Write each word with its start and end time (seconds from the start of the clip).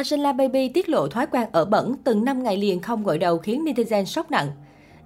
Angela 0.00 0.32
Baby 0.32 0.68
tiết 0.68 0.88
lộ 0.88 1.08
thói 1.08 1.26
quen 1.26 1.48
ở 1.52 1.64
bẩn, 1.64 1.94
từng 2.04 2.24
5 2.24 2.42
ngày 2.42 2.56
liền 2.56 2.80
không 2.80 3.02
gội 3.02 3.18
đầu 3.18 3.38
khiến 3.38 3.64
netizen 3.64 4.04
sốc 4.04 4.30
nặng. 4.30 4.46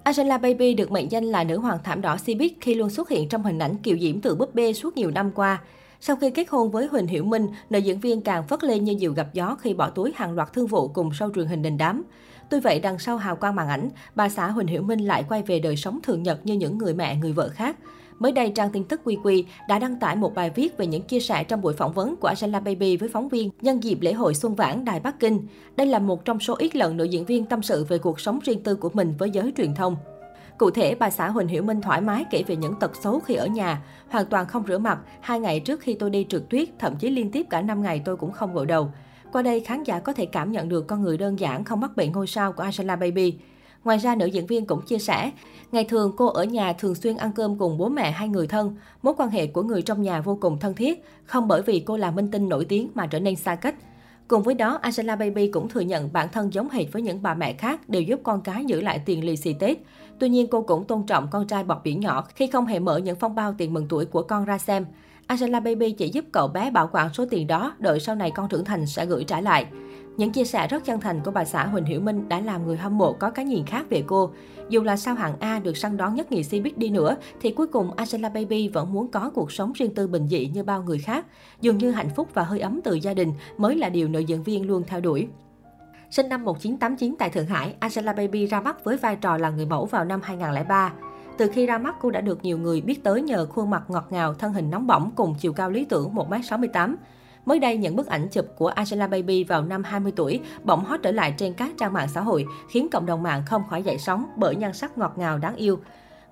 Angela 0.03 0.37
Baby 0.37 0.73
được 0.73 0.91
mệnh 0.91 1.11
danh 1.11 1.23
là 1.23 1.43
nữ 1.43 1.57
hoàng 1.57 1.77
thảm 1.83 2.01
đỏ 2.01 2.15
Cbiz 2.25 2.49
khi 2.61 2.75
luôn 2.75 2.89
xuất 2.89 3.09
hiện 3.09 3.29
trong 3.29 3.43
hình 3.43 3.59
ảnh 3.59 3.77
kiều 3.77 3.97
diễm 3.97 4.21
từ 4.21 4.35
búp 4.35 4.55
bê 4.55 4.73
suốt 4.73 4.97
nhiều 4.97 5.11
năm 5.11 5.31
qua. 5.35 5.61
Sau 6.01 6.15
khi 6.15 6.29
kết 6.29 6.49
hôn 6.49 6.71
với 6.71 6.87
Huỳnh 6.87 7.07
Hiểu 7.07 7.23
Minh, 7.23 7.47
nữ 7.69 7.79
diễn 7.79 7.99
viên 7.99 8.21
càng 8.21 8.47
phất 8.47 8.63
lên 8.63 8.83
như 8.83 8.95
diều 8.99 9.13
gặp 9.13 9.33
gió 9.33 9.55
khi 9.61 9.73
bỏ 9.73 9.89
túi 9.89 10.11
hàng 10.15 10.33
loạt 10.33 10.53
thương 10.53 10.67
vụ 10.67 10.87
cùng 10.87 11.09
sau 11.13 11.29
truyền 11.35 11.47
hình 11.47 11.61
đình 11.61 11.77
đám. 11.77 12.03
Tuy 12.49 12.59
vậy, 12.59 12.79
đằng 12.79 12.99
sau 12.99 13.17
hào 13.17 13.35
quang 13.35 13.55
màn 13.55 13.67
ảnh, 13.67 13.89
bà 14.15 14.29
xã 14.29 14.47
Huỳnh 14.47 14.67
Hiểu 14.67 14.81
Minh 14.81 14.99
lại 14.99 15.25
quay 15.29 15.41
về 15.41 15.59
đời 15.59 15.75
sống 15.75 15.99
thường 16.03 16.23
nhật 16.23 16.45
như 16.45 16.53
những 16.53 16.77
người 16.77 16.93
mẹ, 16.93 17.15
người 17.15 17.33
vợ 17.33 17.49
khác. 17.49 17.75
Mới 18.19 18.31
đây, 18.31 18.51
trang 18.55 18.69
tin 18.71 18.83
tức 18.83 19.01
QQ 19.05 19.43
đã 19.67 19.79
đăng 19.79 19.99
tải 19.99 20.15
một 20.15 20.35
bài 20.35 20.51
viết 20.55 20.77
về 20.77 20.87
những 20.87 21.01
chia 21.01 21.19
sẻ 21.19 21.43
trong 21.43 21.61
buổi 21.61 21.73
phỏng 21.73 21.93
vấn 21.93 22.15
của 22.15 22.27
Angela 22.27 22.59
Baby 22.59 22.97
với 22.97 23.09
phóng 23.09 23.29
viên 23.29 23.49
nhân 23.61 23.83
dịp 23.83 23.97
lễ 24.01 24.13
hội 24.13 24.35
Xuân 24.35 24.55
Vãn 24.55 24.85
Đài 24.85 24.99
Bắc 24.99 25.19
Kinh. 25.19 25.47
Đây 25.75 25.87
là 25.87 25.99
một 25.99 26.25
trong 26.25 26.39
số 26.39 26.55
ít 26.59 26.75
lần 26.75 26.97
nữ 26.97 27.03
diễn 27.03 27.25
viên 27.25 27.45
tâm 27.45 27.61
sự 27.61 27.85
về 27.85 27.97
cuộc 27.97 28.19
sống 28.19 28.39
riêng 28.43 28.63
tư 28.63 28.75
của 28.75 28.89
mình 28.93 29.13
với 29.19 29.29
giới 29.29 29.53
truyền 29.57 29.75
thông. 29.75 29.95
Cụ 30.57 30.69
thể, 30.71 30.95
bà 30.95 31.09
xã 31.09 31.29
Huỳnh 31.29 31.47
Hiểu 31.47 31.63
Minh 31.63 31.81
thoải 31.81 32.01
mái 32.01 32.25
kể 32.31 32.43
về 32.47 32.55
những 32.55 32.75
tật 32.79 32.95
xấu 32.95 33.19
khi 33.19 33.33
ở 33.33 33.47
nhà, 33.47 33.83
hoàn 34.09 34.25
toàn 34.25 34.47
không 34.47 34.63
rửa 34.67 34.77
mặt. 34.77 34.99
Hai 35.21 35.39
ngày 35.39 35.59
trước 35.59 35.79
khi 35.79 35.93
tôi 35.93 36.09
đi 36.09 36.25
trượt 36.29 36.43
tuyết, 36.49 36.69
thậm 36.79 36.95
chí 36.95 37.09
liên 37.09 37.31
tiếp 37.31 37.45
cả 37.49 37.61
5 37.61 37.81
ngày 37.81 38.01
tôi 38.05 38.17
cũng 38.17 38.31
không 38.31 38.53
gội 38.53 38.65
đầu. 38.65 38.91
Qua 39.31 39.41
đây, 39.41 39.59
khán 39.59 39.83
giả 39.83 39.99
có 39.99 40.13
thể 40.13 40.25
cảm 40.25 40.51
nhận 40.51 40.69
được 40.69 40.87
con 40.87 41.01
người 41.01 41.17
đơn 41.17 41.39
giản 41.39 41.63
không 41.63 41.79
mắc 41.79 41.95
bệnh 41.95 42.11
ngôi 42.11 42.27
sao 42.27 42.51
của 42.51 42.63
Angela 42.63 42.95
Baby. 42.95 43.37
Ngoài 43.85 43.97
ra, 43.97 44.15
nữ 44.15 44.25
diễn 44.25 44.45
viên 44.45 44.65
cũng 44.65 44.81
chia 44.81 44.97
sẻ, 44.97 45.31
ngày 45.71 45.83
thường 45.83 46.13
cô 46.17 46.27
ở 46.27 46.43
nhà 46.43 46.73
thường 46.73 46.95
xuyên 46.95 47.17
ăn 47.17 47.31
cơm 47.35 47.57
cùng 47.57 47.77
bố 47.77 47.89
mẹ 47.89 48.11
hai 48.11 48.27
người 48.27 48.47
thân. 48.47 48.75
Mối 49.01 49.13
quan 49.17 49.29
hệ 49.29 49.47
của 49.47 49.63
người 49.63 49.81
trong 49.81 50.01
nhà 50.01 50.21
vô 50.21 50.37
cùng 50.41 50.59
thân 50.59 50.73
thiết, 50.73 51.03
không 51.25 51.47
bởi 51.47 51.61
vì 51.61 51.79
cô 51.79 51.97
là 51.97 52.11
minh 52.11 52.31
tinh 52.31 52.49
nổi 52.49 52.65
tiếng 52.65 52.89
mà 52.95 53.07
trở 53.07 53.19
nên 53.19 53.35
xa 53.35 53.55
cách. 53.55 53.75
Cùng 54.27 54.43
với 54.43 54.55
đó, 54.55 54.79
Angela 54.81 55.15
Baby 55.15 55.47
cũng 55.47 55.69
thừa 55.69 55.79
nhận 55.79 56.13
bản 56.13 56.27
thân 56.31 56.53
giống 56.53 56.69
hệt 56.69 56.85
với 56.91 57.01
những 57.01 57.21
bà 57.21 57.33
mẹ 57.33 57.53
khác 57.53 57.89
đều 57.89 58.01
giúp 58.01 58.19
con 58.23 58.41
cái 58.41 58.65
giữ 58.65 58.81
lại 58.81 59.01
tiền 59.05 59.23
lì 59.23 59.35
xì 59.35 59.53
Tết. 59.53 59.77
Tuy 60.19 60.29
nhiên, 60.29 60.47
cô 60.47 60.61
cũng 60.61 60.85
tôn 60.85 61.03
trọng 61.03 61.27
con 61.31 61.47
trai 61.47 61.63
bọt 61.63 61.77
biển 61.83 61.99
nhỏ 61.99 62.27
khi 62.35 62.47
không 62.47 62.65
hề 62.65 62.79
mở 62.79 62.97
những 62.97 63.15
phong 63.19 63.35
bao 63.35 63.55
tiền 63.57 63.73
mừng 63.73 63.87
tuổi 63.89 64.05
của 64.05 64.21
con 64.21 64.45
ra 64.45 64.57
xem. 64.57 64.85
Angela 65.27 65.59
Baby 65.59 65.91
chỉ 65.91 66.09
giúp 66.09 66.25
cậu 66.31 66.47
bé 66.47 66.71
bảo 66.71 66.89
quản 66.91 67.13
số 67.13 67.25
tiền 67.29 67.47
đó, 67.47 67.75
đợi 67.79 67.99
sau 67.99 68.15
này 68.15 68.31
con 68.31 68.49
trưởng 68.49 68.65
thành 68.65 68.85
sẽ 68.85 69.05
gửi 69.05 69.23
trả 69.23 69.41
lại. 69.41 69.65
Những 70.17 70.31
chia 70.31 70.45
sẻ 70.45 70.67
rất 70.67 70.85
chân 70.85 70.99
thành 70.99 71.21
của 71.25 71.31
bà 71.31 71.45
xã 71.45 71.65
Huỳnh 71.65 71.85
Hiểu 71.85 72.01
Minh 72.01 72.29
đã 72.29 72.39
làm 72.39 72.65
người 72.65 72.77
hâm 72.77 72.97
mộ 72.97 73.13
có 73.13 73.29
cái 73.29 73.45
nhìn 73.45 73.65
khác 73.65 73.85
về 73.89 74.03
cô. 74.07 74.31
Dù 74.69 74.83
là 74.83 74.97
sao 74.97 75.15
hạng 75.15 75.39
A 75.39 75.59
được 75.59 75.77
săn 75.77 75.97
đón 75.97 76.15
nhất 76.15 76.31
ngày 76.31 76.43
si 76.43 76.59
biết 76.59 76.77
đi 76.77 76.89
nữa, 76.89 77.15
thì 77.41 77.51
cuối 77.51 77.67
cùng 77.67 77.91
Angela 77.95 78.29
Baby 78.29 78.67
vẫn 78.67 78.93
muốn 78.93 79.11
có 79.11 79.29
cuộc 79.29 79.51
sống 79.51 79.73
riêng 79.73 79.93
tư 79.95 80.07
bình 80.07 80.27
dị 80.27 80.47
như 80.53 80.63
bao 80.63 80.83
người 80.83 80.97
khác. 80.97 81.25
Dường 81.61 81.77
như 81.77 81.91
hạnh 81.91 82.09
phúc 82.15 82.29
và 82.33 82.43
hơi 82.43 82.59
ấm 82.59 82.81
từ 82.83 82.93
gia 82.93 83.13
đình 83.13 83.33
mới 83.57 83.75
là 83.75 83.89
điều 83.89 84.07
nữ 84.07 84.19
diễn 84.19 84.43
viên 84.43 84.67
luôn 84.67 84.83
theo 84.87 85.01
đuổi. 85.01 85.27
Sinh 86.11 86.29
năm 86.29 86.45
1989 86.45 87.15
tại 87.19 87.29
Thượng 87.29 87.45
Hải, 87.45 87.75
Angela 87.79 88.13
Baby 88.13 88.45
ra 88.45 88.61
mắt 88.61 88.83
với 88.83 88.97
vai 88.97 89.15
trò 89.15 89.37
là 89.37 89.49
người 89.49 89.65
mẫu 89.65 89.85
vào 89.85 90.05
năm 90.05 90.19
2003. 90.23 90.93
Từ 91.37 91.47
khi 91.53 91.65
ra 91.65 91.77
mắt, 91.77 91.95
cô 92.01 92.11
đã 92.11 92.21
được 92.21 92.43
nhiều 92.43 92.57
người 92.57 92.81
biết 92.81 93.03
tới 93.03 93.21
nhờ 93.21 93.45
khuôn 93.45 93.69
mặt 93.69 93.83
ngọt 93.87 94.07
ngào, 94.09 94.33
thân 94.33 94.53
hình 94.53 94.69
nóng 94.69 94.87
bỏng 94.87 95.11
cùng 95.15 95.35
chiều 95.39 95.53
cao 95.53 95.69
lý 95.69 95.85
tưởng 95.85 96.15
1m68. 96.15 96.95
Mới 97.45 97.59
đây, 97.59 97.77
những 97.77 97.95
bức 97.95 98.07
ảnh 98.07 98.27
chụp 98.31 98.45
của 98.57 98.67
Angela 98.67 99.07
Baby 99.07 99.43
vào 99.43 99.63
năm 99.63 99.83
20 99.83 100.13
tuổi 100.15 100.39
bỗng 100.63 100.85
hot 100.85 100.99
trở 101.03 101.11
lại 101.11 101.33
trên 101.37 101.53
các 101.53 101.71
trang 101.77 101.93
mạng 101.93 102.07
xã 102.13 102.21
hội, 102.21 102.45
khiến 102.69 102.87
cộng 102.91 103.05
đồng 103.05 103.23
mạng 103.23 103.43
không 103.45 103.63
khỏi 103.69 103.83
dậy 103.83 103.97
sóng 103.97 104.25
bởi 104.37 104.55
nhan 104.55 104.73
sắc 104.73 104.97
ngọt 104.97 105.13
ngào 105.17 105.37
đáng 105.37 105.55
yêu. 105.55 105.79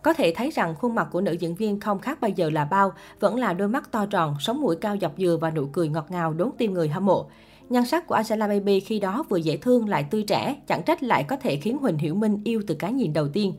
Có 0.01 0.13
thể 0.13 0.33
thấy 0.35 0.49
rằng 0.49 0.75
khuôn 0.75 0.95
mặt 0.95 1.07
của 1.11 1.21
nữ 1.21 1.31
diễn 1.31 1.55
viên 1.55 1.79
không 1.79 1.99
khác 1.99 2.21
bây 2.21 2.31
giờ 2.31 2.49
là 2.49 2.65
bao, 2.65 2.93
vẫn 3.19 3.35
là 3.35 3.53
đôi 3.53 3.67
mắt 3.67 3.91
to 3.91 4.05
tròn, 4.05 4.35
sống 4.39 4.61
mũi 4.61 4.75
cao 4.75 4.97
dọc 5.01 5.13
dừa 5.17 5.37
và 5.41 5.51
nụ 5.51 5.65
cười 5.65 5.89
ngọt 5.89 6.11
ngào 6.11 6.33
đốn 6.33 6.49
tim 6.57 6.73
người 6.73 6.89
hâm 6.89 7.05
mộ. 7.05 7.29
Nhan 7.69 7.85
sắc 7.85 8.07
của 8.07 8.15
Angela 8.15 8.47
Baby 8.47 8.79
khi 8.79 8.99
đó 8.99 9.23
vừa 9.29 9.37
dễ 9.37 9.57
thương 9.57 9.89
lại 9.89 10.05
tươi 10.11 10.23
trẻ, 10.23 10.55
chẳng 10.67 10.83
trách 10.83 11.03
lại 11.03 11.23
có 11.23 11.35
thể 11.35 11.55
khiến 11.55 11.77
Huỳnh 11.77 11.97
Hiểu 11.97 12.15
Minh 12.15 12.41
yêu 12.43 12.61
từ 12.67 12.75
cái 12.75 12.93
nhìn 12.93 13.13
đầu 13.13 13.27
tiên. 13.27 13.53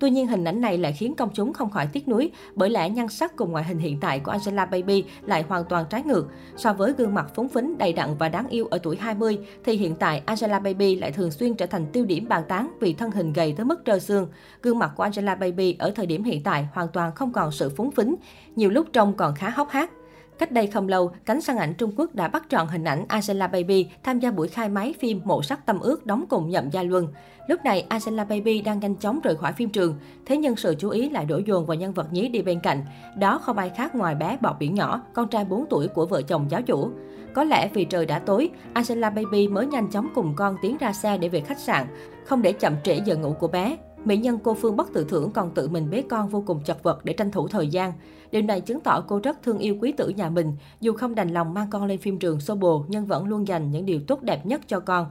Tuy 0.00 0.10
nhiên, 0.10 0.26
hình 0.26 0.44
ảnh 0.44 0.60
này 0.60 0.78
lại 0.78 0.92
khiến 0.92 1.14
công 1.14 1.30
chúng 1.34 1.52
không 1.52 1.70
khỏi 1.70 1.88
tiếc 1.92 2.08
nuối, 2.08 2.30
bởi 2.54 2.70
lẽ 2.70 2.90
nhan 2.90 3.08
sắc 3.08 3.36
cùng 3.36 3.52
ngoại 3.52 3.64
hình 3.64 3.78
hiện 3.78 4.00
tại 4.00 4.20
của 4.20 4.30
Angela 4.30 4.66
Baby 4.66 5.04
lại 5.26 5.44
hoàn 5.48 5.64
toàn 5.64 5.84
trái 5.90 6.02
ngược. 6.02 6.28
So 6.56 6.72
với 6.72 6.92
gương 6.92 7.14
mặt 7.14 7.26
phúng 7.34 7.48
phính, 7.48 7.78
đầy 7.78 7.92
đặn 7.92 8.14
và 8.18 8.28
đáng 8.28 8.48
yêu 8.48 8.66
ở 8.66 8.78
tuổi 8.78 8.96
20, 8.96 9.38
thì 9.64 9.76
hiện 9.76 9.94
tại 9.94 10.22
Angela 10.26 10.58
Baby 10.58 10.96
lại 10.96 11.12
thường 11.12 11.30
xuyên 11.30 11.54
trở 11.54 11.66
thành 11.66 11.86
tiêu 11.92 12.04
điểm 12.04 12.28
bàn 12.28 12.42
tán 12.48 12.70
vì 12.80 12.92
thân 12.94 13.10
hình 13.10 13.32
gầy 13.32 13.54
tới 13.56 13.66
mức 13.66 13.82
trơ 13.84 13.98
xương. 13.98 14.28
Gương 14.62 14.78
mặt 14.78 14.92
của 14.96 15.02
Angela 15.02 15.34
Baby 15.34 15.76
ở 15.78 15.90
thời 15.90 16.06
điểm 16.06 16.24
hiện 16.24 16.42
tại 16.42 16.68
hoàn 16.72 16.88
toàn 16.88 17.14
không 17.14 17.32
còn 17.32 17.52
sự 17.52 17.68
phúng 17.68 17.90
phính, 17.90 18.14
nhiều 18.56 18.70
lúc 18.70 18.86
trông 18.92 19.14
còn 19.14 19.34
khá 19.34 19.50
hốc 19.50 19.70
hác. 19.70 19.90
Cách 20.38 20.52
đây 20.52 20.66
không 20.66 20.88
lâu, 20.88 21.12
cánh 21.24 21.40
săn 21.40 21.56
ảnh 21.56 21.74
Trung 21.74 21.92
Quốc 21.96 22.14
đã 22.14 22.28
bắt 22.28 22.46
trọn 22.48 22.68
hình 22.68 22.84
ảnh 22.84 23.04
Angela 23.08 23.46
Baby 23.46 23.88
tham 24.02 24.18
gia 24.18 24.30
buổi 24.30 24.48
khai 24.48 24.68
máy 24.68 24.94
phim 25.00 25.20
Mộ 25.24 25.42
sắc 25.42 25.66
tâm 25.66 25.80
ước 25.80 26.06
đóng 26.06 26.24
cùng 26.28 26.50
Nhậm 26.50 26.70
Gia 26.70 26.82
Luân. 26.82 27.08
Lúc 27.48 27.64
này, 27.64 27.86
Angela 27.88 28.24
Baby 28.24 28.60
đang 28.60 28.80
nhanh 28.80 28.96
chóng 28.96 29.20
rời 29.20 29.36
khỏi 29.36 29.52
phim 29.52 29.70
trường, 29.70 29.94
thế 30.26 30.36
nhưng 30.36 30.56
sự 30.56 30.74
chú 30.78 30.90
ý 30.90 31.10
lại 31.10 31.24
đổ 31.24 31.38
dồn 31.46 31.66
vào 31.66 31.74
nhân 31.74 31.92
vật 31.92 32.12
nhí 32.12 32.28
đi 32.28 32.42
bên 32.42 32.60
cạnh. 32.60 32.84
Đó 33.16 33.38
không 33.38 33.58
ai 33.58 33.70
khác 33.70 33.94
ngoài 33.94 34.14
bé 34.14 34.38
bọt 34.40 34.56
biển 34.58 34.74
nhỏ, 34.74 35.02
con 35.14 35.28
trai 35.28 35.44
4 35.44 35.66
tuổi 35.70 35.88
của 35.88 36.06
vợ 36.06 36.22
chồng 36.22 36.46
giáo 36.50 36.62
chủ. 36.62 36.90
Có 37.34 37.44
lẽ 37.44 37.70
vì 37.74 37.84
trời 37.84 38.06
đã 38.06 38.18
tối, 38.18 38.50
Angela 38.72 39.10
Baby 39.10 39.48
mới 39.48 39.66
nhanh 39.66 39.90
chóng 39.90 40.08
cùng 40.14 40.32
con 40.36 40.56
tiến 40.62 40.76
ra 40.80 40.92
xe 40.92 41.18
để 41.18 41.28
về 41.28 41.40
khách 41.40 41.58
sạn, 41.58 41.86
không 42.24 42.42
để 42.42 42.52
chậm 42.52 42.74
trễ 42.84 43.00
giờ 43.04 43.16
ngủ 43.16 43.32
của 43.32 43.48
bé. 43.48 43.76
Mỹ 44.04 44.16
nhân 44.16 44.38
cô 44.44 44.54
Phương 44.54 44.76
bất 44.76 44.92
tự 44.92 45.04
thưởng 45.08 45.30
còn 45.30 45.50
tự 45.54 45.68
mình 45.68 45.90
bế 45.90 46.02
con 46.08 46.28
vô 46.28 46.42
cùng 46.46 46.60
chật 46.64 46.82
vật 46.82 47.04
để 47.04 47.12
tranh 47.12 47.30
thủ 47.30 47.48
thời 47.48 47.68
gian. 47.68 47.92
Điều 48.30 48.42
này 48.42 48.60
chứng 48.60 48.80
tỏ 48.80 49.04
cô 49.08 49.20
rất 49.22 49.42
thương 49.42 49.58
yêu 49.58 49.76
quý 49.80 49.92
tử 49.92 50.08
nhà 50.08 50.30
mình, 50.30 50.52
dù 50.80 50.92
không 50.92 51.14
đành 51.14 51.28
lòng 51.28 51.54
mang 51.54 51.70
con 51.70 51.84
lên 51.84 51.98
phim 51.98 52.18
trường 52.18 52.40
xô 52.40 52.54
bồ 52.54 52.84
nhưng 52.88 53.06
vẫn 53.06 53.28
luôn 53.28 53.48
dành 53.48 53.70
những 53.70 53.86
điều 53.86 54.00
tốt 54.06 54.22
đẹp 54.22 54.46
nhất 54.46 54.60
cho 54.68 54.80
con. 54.80 55.06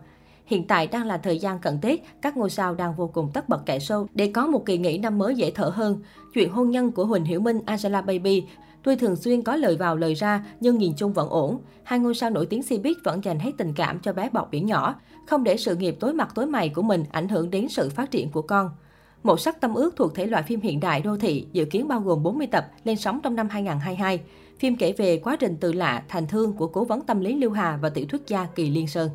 Hiện 0.48 0.68
tại 0.68 0.88
đang 0.88 1.06
là 1.06 1.18
thời 1.18 1.40
gian 1.40 1.60
cận 1.60 1.80
Tết, 1.82 2.00
các 2.22 2.38
ngôi 2.38 2.50
sao 2.50 2.76
đang 2.76 2.96
vô 2.96 3.08
cùng 3.08 3.30
tất 3.34 3.50
bật 3.50 3.66
kẻ 3.66 3.80
sâu 3.80 4.08
để 4.14 4.32
có 4.34 4.48
một 4.48 4.66
kỳ 4.66 4.78
nghỉ 4.78 4.98
năm 4.98 5.18
mới 5.18 5.36
dễ 5.36 5.52
thở 5.52 5.72
hơn. 5.76 6.02
Chuyện 6.34 6.52
hôn 6.52 6.70
nhân 6.70 6.92
của 6.92 7.06
Huỳnh 7.06 7.26
Hiểu 7.26 7.40
Minh, 7.40 7.60
Angela 7.66 8.02
Baby 8.02 8.44
Tuy 8.88 8.96
thường 8.96 9.16
xuyên 9.16 9.42
có 9.42 9.56
lời 9.56 9.76
vào 9.76 9.96
lời 9.96 10.14
ra, 10.14 10.46
nhưng 10.60 10.78
nhìn 10.78 10.94
chung 10.98 11.14
vẫn 11.14 11.30
ổn. 11.30 11.60
Hai 11.84 12.00
ngôi 12.00 12.16
sao 12.16 12.30
nổi 12.30 12.46
tiếng 12.46 12.62
Cbiz 12.62 12.94
vẫn 13.04 13.24
dành 13.24 13.40
hết 13.40 13.52
tình 13.58 13.74
cảm 13.74 14.00
cho 14.00 14.14
bé 14.14 14.30
bọt 14.30 14.48
biển 14.52 14.66
nhỏ, 14.66 14.96
không 15.26 15.44
để 15.44 15.58
sự 15.58 15.76
nghiệp 15.76 15.98
tối 16.00 16.14
mặt 16.14 16.32
tối 16.36 16.46
mày 16.46 16.70
của 16.70 16.82
mình 16.82 17.04
ảnh 17.12 17.28
hưởng 17.28 17.50
đến 17.50 17.70
sự 17.70 17.90
phát 17.90 18.12
triển 18.12 18.32
của 18.32 18.42
con. 18.42 18.70
Một 19.24 19.40
sắc 19.40 19.62
tâm 19.62 19.74
ước 19.74 19.96
thuộc 19.96 20.16
thể 20.16 20.26
loại 20.26 20.44
phim 20.44 20.62
hiện 20.62 20.80
đại 20.80 21.02
đô 21.02 21.18
thị, 21.18 21.48
dự 21.54 21.66
kiến 21.66 21.88
bao 21.88 22.02
gồm 22.02 22.24
40 22.24 22.48
tập, 22.48 22.72
lên 22.84 22.98
sóng 22.98 23.20
trong 23.24 23.36
năm 23.36 23.50
2022. 23.50 24.22
Phim 24.60 24.76
kể 24.76 24.94
về 24.98 25.18
quá 25.18 25.36
trình 25.36 25.58
từ 25.60 25.74
lạ 25.74 26.04
thành 26.08 26.28
thương 26.28 26.54
của 26.54 26.68
cố 26.68 26.86
vấn 26.86 27.02
tâm 27.02 27.20
lý 27.20 27.36
Lưu 27.36 27.52
Hà 27.52 27.78
và 27.82 27.90
tiểu 27.90 28.06
thuyết 28.10 28.28
gia 28.28 28.46
Kỳ 28.46 28.70
Liên 28.70 28.88
Sơn. 28.88 29.10